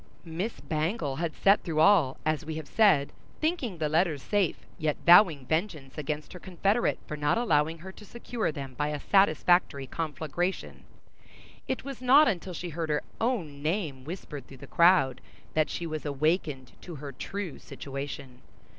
[0.25, 4.97] Miss Bangle had sat through all, as we have said, thinking the letters safe, yet
[5.05, 9.85] vowing vengeance against her confederate for not allowing her to secure them by a satisfactory
[9.85, 10.85] conflagration; and
[11.67, 15.21] it was not until she heard her own name whispered through the crowd,
[15.53, 18.41] that she was awakened to her true situation.